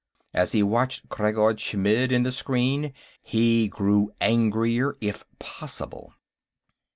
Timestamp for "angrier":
4.19-4.97